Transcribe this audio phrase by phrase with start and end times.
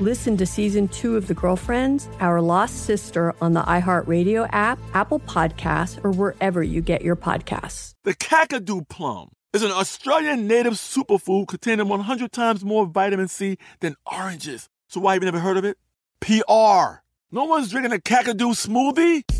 [0.00, 5.20] Listen to season two of The Girlfriends, Our Lost Sister on the iHeartRadio app, Apple
[5.20, 7.92] Podcasts, or wherever you get your podcasts.
[8.04, 13.94] The Kakadu plum is an Australian native superfood containing 100 times more vitamin C than
[14.10, 14.70] oranges.
[14.88, 15.76] So why have you never heard of it?
[16.20, 17.02] PR.
[17.30, 19.39] No one's drinking a Kakadu smoothie?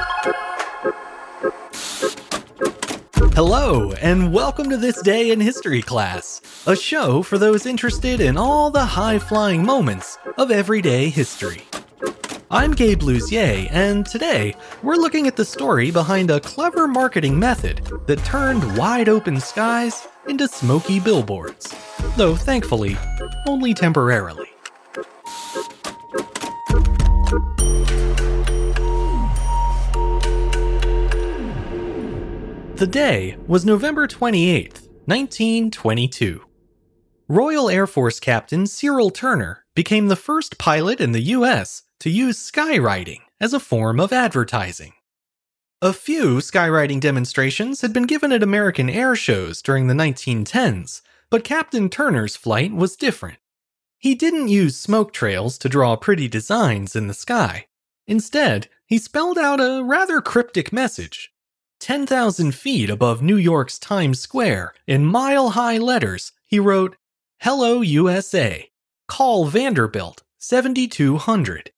[3.29, 8.35] Hello, and welcome to This Day in History class, a show for those interested in
[8.35, 11.61] all the high flying moments of everyday history.
[12.49, 17.81] I'm Gabe Luzier, and today we're looking at the story behind a clever marketing method
[18.07, 21.73] that turned wide open skies into smoky billboards.
[22.17, 22.97] Though thankfully,
[23.47, 24.50] only temporarily.
[32.81, 34.73] The day was November 28,
[35.05, 36.41] 1922.
[37.27, 42.39] Royal Air Force Captain Cyril Turner became the first pilot in the US to use
[42.39, 44.93] skywriting as a form of advertising.
[45.83, 51.43] A few skywriting demonstrations had been given at American air shows during the 1910s, but
[51.43, 53.37] Captain Turner's flight was different.
[53.99, 57.67] He didn't use smoke trails to draw pretty designs in the sky.
[58.07, 61.31] Instead, he spelled out a rather cryptic message
[61.81, 66.95] 10,000 feet above New York's Times Square, in mile high letters, he wrote,
[67.39, 68.69] Hello, USA.
[69.07, 71.71] Call Vanderbilt, 7200.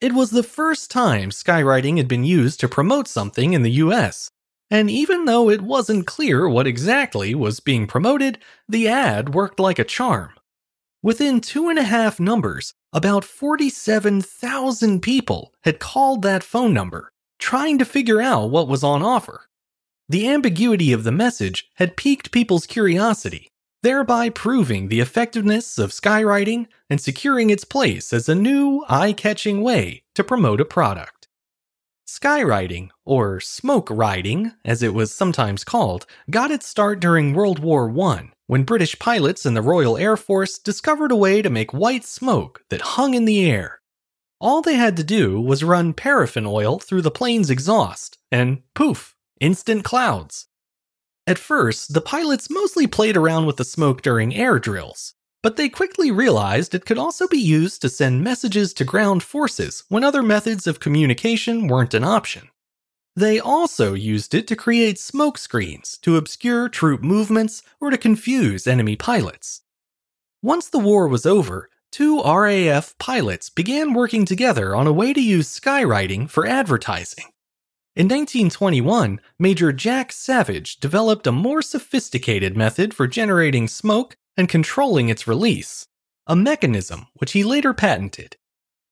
[0.00, 4.30] It was the first time skywriting had been used to promote something in the US,
[4.70, 8.38] and even though it wasn't clear what exactly was being promoted,
[8.68, 10.30] the ad worked like a charm.
[11.02, 17.10] Within two and a half numbers, about 47,000 people had called that phone number
[17.40, 19.48] trying to figure out what was on offer.
[20.08, 23.48] The ambiguity of the message had piqued people's curiosity,
[23.82, 29.62] thereby proving the effectiveness of skywriting and securing its place as a new, eye catching
[29.62, 31.28] way to promote a product.
[32.06, 37.88] Skywriting, or smoke riding, as it was sometimes called, got its start during World War
[38.02, 42.04] I when British pilots in the Royal Air Force discovered a way to make white
[42.04, 43.79] smoke that hung in the air
[44.40, 49.14] all they had to do was run paraffin oil through the plane's exhaust, and poof,
[49.40, 50.46] instant clouds.
[51.26, 55.68] At first, the pilots mostly played around with the smoke during air drills, but they
[55.68, 60.22] quickly realized it could also be used to send messages to ground forces when other
[60.22, 62.48] methods of communication weren't an option.
[63.16, 68.66] They also used it to create smoke screens to obscure troop movements or to confuse
[68.66, 69.62] enemy pilots.
[70.42, 75.20] Once the war was over, two RAF pilots began working together on a way to
[75.20, 77.26] use skywriting for advertising.
[77.96, 85.08] In 1921, Major Jack Savage developed a more sophisticated method for generating smoke and controlling
[85.08, 85.86] its release,
[86.26, 88.36] a mechanism which he later patented.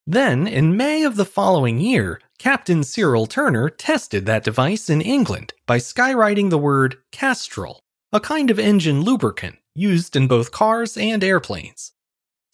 [0.06, 5.52] Then, in May of the following year, Captain Cyril Turner tested that device in England
[5.66, 7.80] by skywriting the word castrol,
[8.12, 11.92] a kind of engine lubricant used in both cars and airplanes.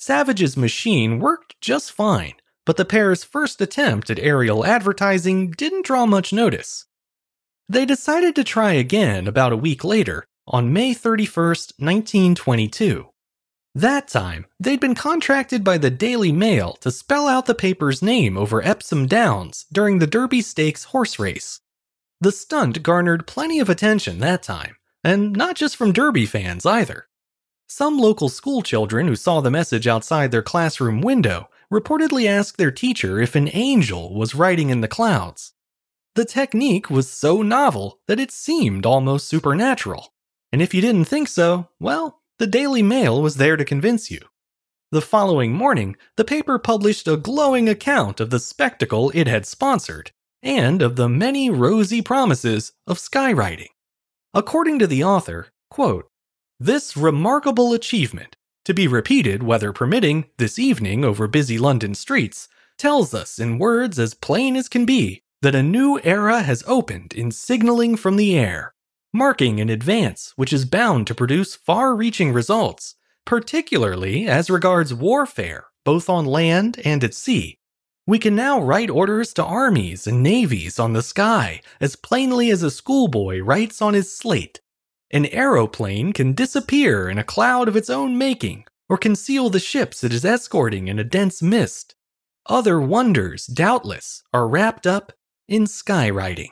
[0.04, 2.34] Savage's machine worked just fine,
[2.66, 6.84] but the pair's first attempt at aerial advertising didn't draw much notice.
[7.70, 13.08] They decided to try again about a week later, on May 31st, 1922.
[13.74, 18.36] That time, they'd been contracted by the Daily Mail to spell out the paper's name
[18.36, 21.62] over Epsom Downs during the Derby Stakes horse race.
[22.20, 27.08] The stunt garnered plenty of attention that time, and not just from Derby fans either.
[27.66, 33.20] Some local schoolchildren who saw the message outside their classroom window reportedly asked their teacher
[33.20, 35.54] if an angel was riding in the clouds.
[36.14, 40.12] The technique was so novel that it seemed almost supernatural.
[40.52, 44.20] And if you didn't think so, well, the Daily Mail was there to convince you.
[44.92, 50.12] The following morning, the paper published a glowing account of the spectacle it had sponsored
[50.42, 53.70] and of the many rosy promises of skywriting.
[54.34, 56.06] According to the author, quote,
[56.60, 62.48] this remarkable achievement, to be repeated weather permitting this evening over busy London streets,
[62.78, 67.12] tells us in words as plain as can be that a new era has opened
[67.12, 68.74] in signaling from the air,
[69.12, 75.66] marking an advance which is bound to produce far reaching results, particularly as regards warfare,
[75.84, 77.58] both on land and at sea,
[78.06, 82.62] we can now write orders to armies and navies on the sky as plainly as
[82.62, 84.60] a schoolboy writes on his slate.
[85.10, 90.02] An aeroplane can disappear in a cloud of its own making, or conceal the ships
[90.02, 91.94] it is escorting in a dense mist.
[92.46, 95.12] Other wonders, doubtless, are wrapped up
[95.48, 96.50] in skywriting.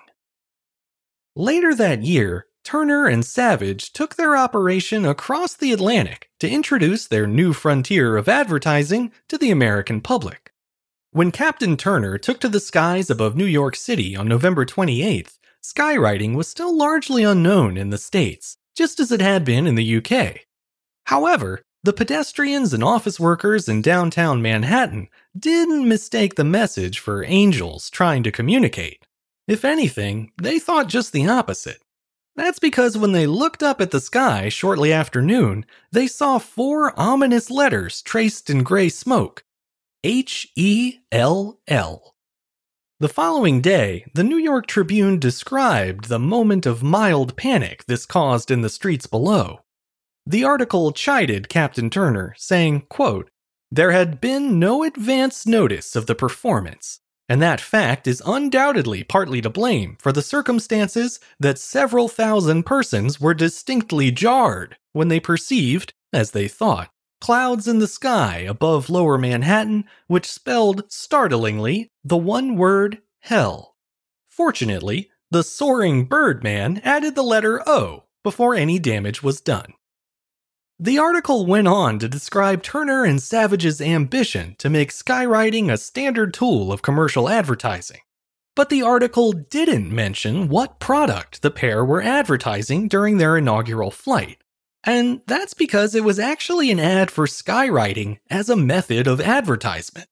[1.34, 7.26] Later that year, Turner and Savage took their operation across the Atlantic to introduce their
[7.26, 10.52] new frontier of advertising to the American public.
[11.10, 16.34] When Captain Turner took to the skies above New York City on November 28th, skywriting
[16.34, 20.40] was still largely unknown in the States, just as it had been in the UK.
[21.06, 27.90] However, the pedestrians and office workers in downtown Manhattan didn't mistake the message for angels
[27.90, 29.04] trying to communicate.
[29.48, 31.82] If anything, they thought just the opposite.
[32.36, 36.98] That's because when they looked up at the sky shortly after noon, they saw four
[36.98, 39.44] ominous letters traced in gray smoke
[40.04, 42.11] H E L L.
[43.02, 48.48] The following day, the New York Tribune described the moment of mild panic this caused
[48.48, 49.62] in the streets below.
[50.24, 53.28] The article chided Captain Turner, saying, quote,
[53.72, 59.40] There had been no advance notice of the performance, and that fact is undoubtedly partly
[59.40, 65.92] to blame for the circumstances that several thousand persons were distinctly jarred when they perceived,
[66.12, 66.91] as they thought,
[67.22, 73.76] clouds in the sky above lower Manhattan, which spelled, startlingly, the one word hell.
[74.28, 79.72] Fortunately, the soaring Birdman added the letter O before any damage was done.
[80.80, 86.34] The article went on to describe Turner and Savage's ambition to make skywriting a standard
[86.34, 88.00] tool of commercial advertising.
[88.56, 94.41] But the article didn't mention what product the pair were advertising during their inaugural flight.
[94.84, 100.08] And that's because it was actually an ad for skywriting as a method of advertisement.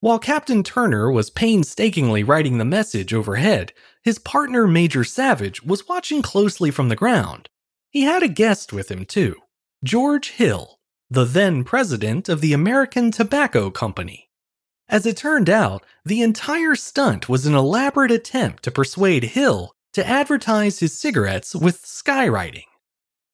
[0.00, 3.72] While Captain Turner was painstakingly writing the message overhead,
[4.02, 7.48] his partner Major Savage was watching closely from the ground.
[7.90, 9.36] He had a guest with him too
[9.82, 10.78] George Hill,
[11.10, 14.30] the then president of the American Tobacco Company.
[14.88, 20.06] As it turned out, the entire stunt was an elaborate attempt to persuade Hill to
[20.06, 22.66] advertise his cigarettes with skywriting.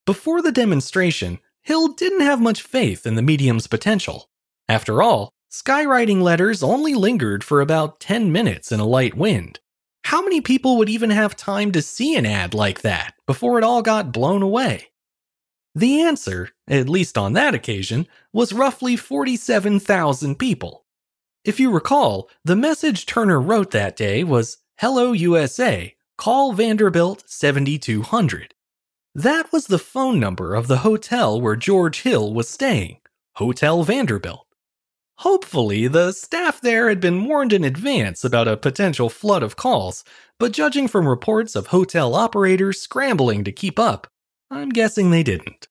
[0.04, 4.28] Before the demonstration, Hill didn't have much faith in the medium's potential.
[4.68, 9.60] After all, skywriting letters only lingered for about 10 minutes in a light wind.
[10.06, 13.64] How many people would even have time to see an ad like that before it
[13.64, 14.88] all got blown away?
[15.76, 20.84] The answer, at least on that occasion, was roughly 47,000 people.
[21.44, 28.54] If you recall, the message Turner wrote that day was Hello USA, call Vanderbilt 7200.
[29.14, 32.96] That was the phone number of the hotel where George Hill was staying,
[33.34, 34.46] Hotel Vanderbilt.
[35.18, 40.02] Hopefully, the staff there had been warned in advance about a potential flood of calls,
[40.38, 44.06] but judging from reports of hotel operators scrambling to keep up,
[44.50, 45.68] I'm guessing they didn't.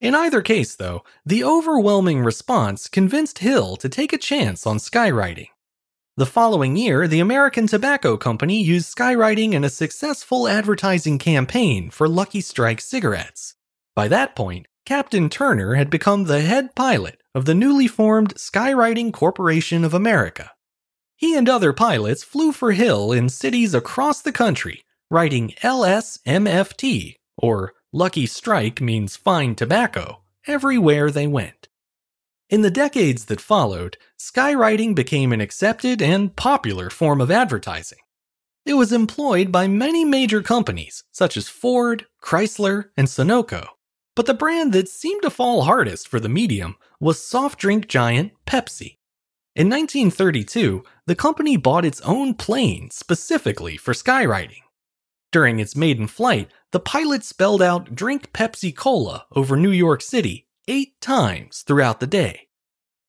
[0.00, 5.48] In either case, though, the overwhelming response convinced Hill to take a chance on skywriting.
[6.16, 12.06] The following year, the American Tobacco Company used skywriting in a successful advertising campaign for
[12.06, 13.56] Lucky Strike cigarettes.
[13.96, 19.12] By that point, Captain Turner had become the head pilot of the newly formed Skywriting
[19.12, 20.52] Corporation of America.
[21.16, 27.72] He and other pilots flew for Hill in cities across the country, writing LSMFT, or
[27.92, 31.66] Lucky Strike means fine tobacco everywhere they went.
[32.50, 37.98] In the decades that followed, skywriting became an accepted and popular form of advertising.
[38.66, 43.66] It was employed by many major companies such as Ford, Chrysler, and Sunoco.
[44.14, 48.32] But the brand that seemed to fall hardest for the medium was soft drink giant
[48.46, 48.98] Pepsi.
[49.56, 54.62] In 1932, the company bought its own plane specifically for skywriting.
[55.32, 60.43] During its maiden flight, the pilot spelled out Drink Pepsi Cola over New York City
[60.68, 62.48] eight times throughout the day.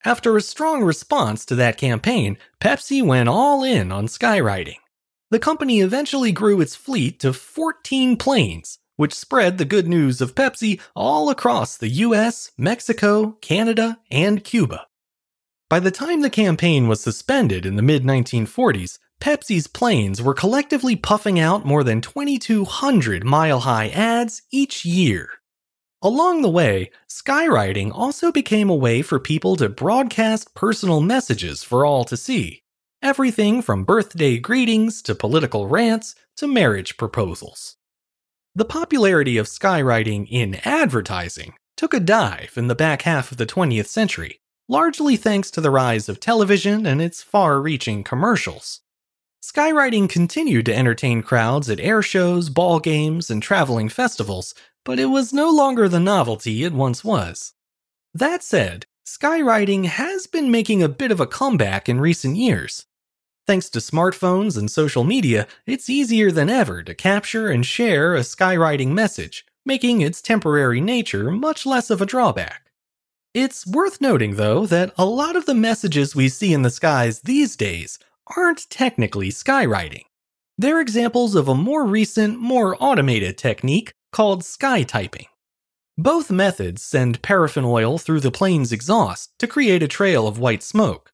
[0.03, 4.77] After a strong response to that campaign, Pepsi went all in on skywriting.
[5.31, 10.35] The company eventually grew its fleet to 14 planes, which spread the good news of
[10.35, 14.85] Pepsi all across the US, Mexico, Canada, and Cuba.
[15.67, 20.95] By the time the campaign was suspended in the mid 1940s, Pepsi's planes were collectively
[20.95, 25.29] puffing out more than 2,200 mile high ads each year.
[26.01, 31.85] Along the way, skywriting also became a way for people to broadcast personal messages for
[31.85, 32.63] all to see.
[33.01, 37.77] Everything from birthday greetings to political rants to marriage proposals.
[38.55, 43.45] The popularity of skywriting in advertising took a dive in the back half of the
[43.45, 48.81] 20th century, largely thanks to the rise of television and its far reaching commercials.
[49.43, 55.07] Skywriting continued to entertain crowds at air shows, ball games, and traveling festivals, but it
[55.07, 57.53] was no longer the novelty it once was.
[58.13, 62.85] That said, skywriting has been making a bit of a comeback in recent years.
[63.47, 68.21] Thanks to smartphones and social media, it's easier than ever to capture and share a
[68.21, 72.71] skywriting message, making its temporary nature much less of a drawback.
[73.33, 77.19] It's worth noting, though, that a lot of the messages we see in the skies
[77.21, 77.99] these days
[78.37, 80.03] aren't technically skywriting.
[80.57, 85.25] They're examples of a more recent, more automated technique called sky typing.
[85.97, 90.63] Both methods send paraffin oil through the plane's exhaust to create a trail of white
[90.63, 91.11] smoke.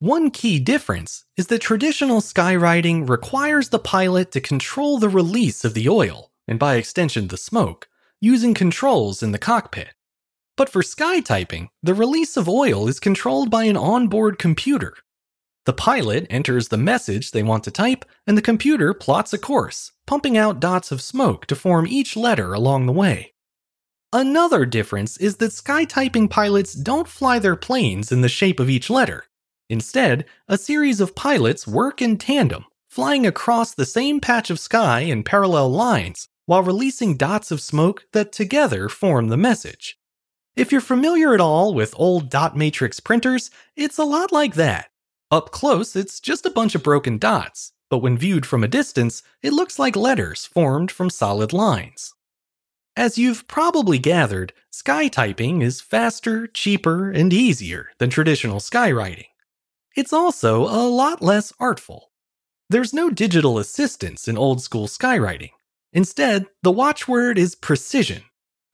[0.00, 5.74] One key difference is that traditional skywriting requires the pilot to control the release of
[5.74, 7.88] the oil, and by extension the smoke,
[8.20, 9.94] using controls in the cockpit.
[10.56, 14.96] But for sky typing, the release of oil is controlled by an onboard computer.
[15.64, 19.92] The pilot enters the message they want to type, and the computer plots a course,
[20.06, 23.32] pumping out dots of smoke to form each letter along the way.
[24.12, 28.68] Another difference is that sky typing pilots don't fly their planes in the shape of
[28.68, 29.24] each letter.
[29.70, 35.00] Instead, a series of pilots work in tandem, flying across the same patch of sky
[35.00, 39.96] in parallel lines while releasing dots of smoke that together form the message.
[40.56, 44.90] If you're familiar at all with old dot matrix printers, it's a lot like that.
[45.32, 49.22] Up close, it's just a bunch of broken dots, but when viewed from a distance,
[49.40, 52.12] it looks like letters formed from solid lines.
[52.98, 59.28] As you've probably gathered, sky typing is faster, cheaper, and easier than traditional skywriting.
[59.96, 62.10] It's also a lot less artful.
[62.68, 65.52] There's no digital assistance in old school skywriting.
[65.94, 68.24] Instead, the watchword is precision.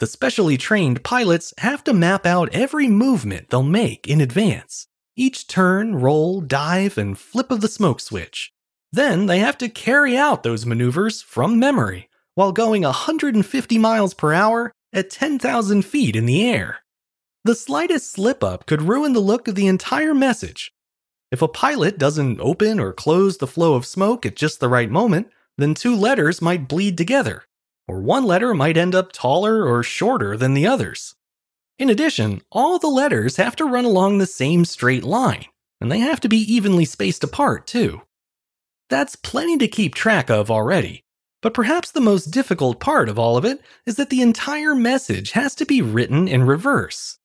[0.00, 4.87] The specially trained pilots have to map out every movement they'll make in advance.
[5.18, 8.52] Each turn, roll, dive, and flip of the smoke switch.
[8.90, 14.32] Then they have to carry out those maneuvers from memory while going 150 miles per
[14.32, 16.78] hour at 10,000 feet in the air.
[17.44, 20.72] The slightest slip up could ruin the look of the entire message,
[21.30, 24.90] if a pilot doesn't open or close the flow of smoke at just the right
[24.90, 27.44] moment, then two letters might bleed together,
[27.86, 31.16] or one letter might end up taller or shorter than the others.
[31.78, 35.46] In addition, all the letters have to run along the same straight line,
[35.80, 38.02] and they have to be evenly spaced apart, too.
[38.90, 41.04] That's plenty to keep track of already,
[41.40, 45.32] but perhaps the most difficult part of all of it is that the entire message
[45.32, 47.18] has to be written in reverse.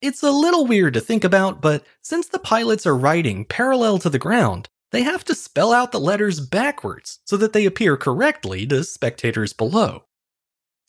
[0.00, 4.10] It's a little weird to think about, but since the pilots are writing parallel to
[4.10, 8.66] the ground, they have to spell out the letters backwards so that they appear correctly
[8.66, 10.04] to spectators below.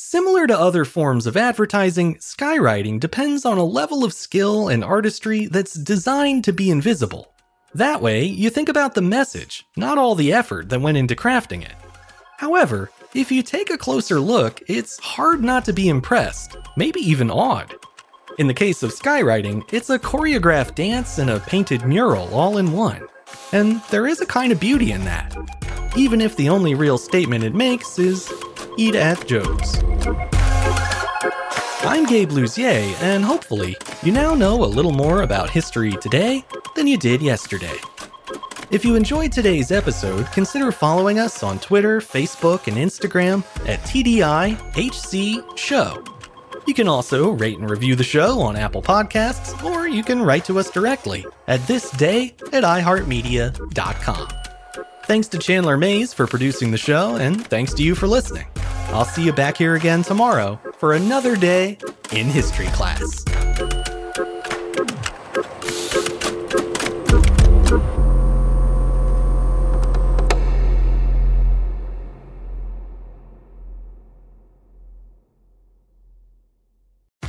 [0.06, 5.46] Similar to other forms of advertising, skywriting depends on a level of skill and artistry
[5.46, 7.34] that's designed to be invisible.
[7.74, 11.64] That way, you think about the message, not all the effort that went into crafting
[11.64, 11.74] it.
[12.38, 17.32] However, if you take a closer look, it's hard not to be impressed, maybe even
[17.32, 17.74] awed.
[18.38, 22.74] In the case of skywriting, it's a choreographed dance and a painted mural all in
[22.74, 23.08] one.
[23.54, 25.34] And there is a kind of beauty in that,
[25.96, 28.30] even if the only real statement it makes is
[28.78, 29.84] eat at Joe's.
[31.86, 36.44] I'm Gabe Luzier, and hopefully, you now know a little more about history today
[36.76, 37.78] than you did yesterday.
[38.72, 45.58] If you enjoyed today's episode, consider following us on Twitter, Facebook, and Instagram at TDIHC
[45.58, 46.04] Show.
[46.66, 50.46] You can also rate and review the show on Apple Podcasts, or you can write
[50.46, 54.28] to us directly at thisday at iHeartMedia.com.
[55.04, 58.48] Thanks to Chandler Mays for producing the show, and thanks to you for listening.
[58.94, 61.80] I'll see you back here again tomorrow for another day
[62.12, 63.26] in history class.